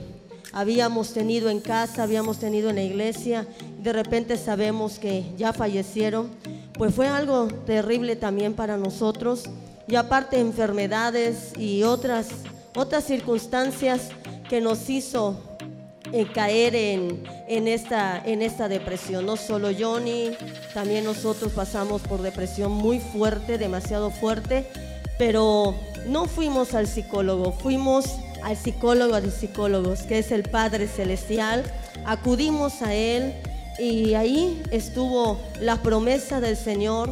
[0.53, 3.47] habíamos tenido en casa, habíamos tenido en la iglesia,
[3.83, 6.29] de repente sabemos que ya fallecieron,
[6.75, 9.45] pues fue algo terrible también para nosotros.
[9.87, 12.29] Y aparte enfermedades y otras,
[12.77, 14.11] otras circunstancias
[14.49, 15.37] que nos hizo
[16.13, 19.27] eh, caer en, en, esta, en esta depresión.
[19.27, 20.31] No solo Johnny,
[20.75, 24.67] también nosotros pasamos por depresión muy fuerte, demasiado fuerte,
[25.19, 25.75] pero
[26.07, 28.07] no fuimos al psicólogo, fuimos
[28.43, 31.65] al psicólogo de psicólogos, que es el Padre Celestial.
[32.05, 33.35] Acudimos a Él
[33.79, 37.11] y ahí estuvo la promesa del Señor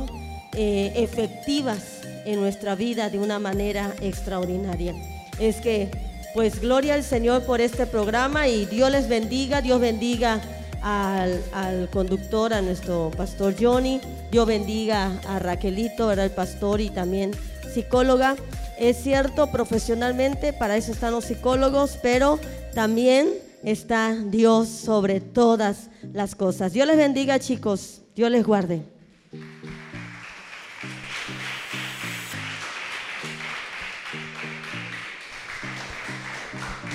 [0.55, 4.95] eh, efectivas en nuestra vida de una manera extraordinaria.
[5.39, 5.91] Es que,
[6.35, 10.41] pues, gloria al Señor por este programa y Dios les bendiga, Dios bendiga
[10.83, 14.01] al, al, conductor, a nuestro pastor Johnny.
[14.31, 17.31] Dios bendiga a Raquelito, era el pastor y también
[17.73, 18.37] psicóloga.
[18.79, 22.39] Es cierto, profesionalmente, para eso están los psicólogos, pero
[22.75, 23.29] también
[23.65, 26.73] está Dios sobre todas las cosas.
[26.73, 28.03] Dios les bendiga, chicos.
[28.15, 28.85] Dios les guarde.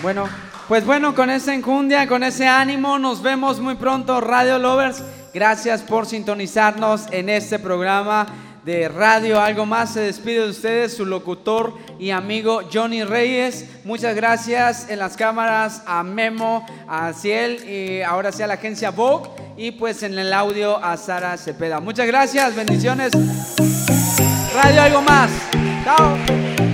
[0.01, 0.29] Bueno,
[0.69, 5.03] pues bueno, con esa enjundia, con ese ánimo, nos vemos muy pronto, Radio Lovers.
[5.33, 9.93] Gracias por sintonizarnos en este programa de Radio Algo Más.
[9.93, 13.67] Se despide de ustedes su locutor y amigo Johnny Reyes.
[13.83, 18.91] Muchas gracias en las cámaras a Memo, a Ciel y ahora sí a la agencia
[18.91, 21.79] Vogue y pues en el audio a Sara Cepeda.
[21.79, 23.11] Muchas gracias, bendiciones.
[24.53, 25.31] Radio Algo Más.
[25.83, 26.72] Chao.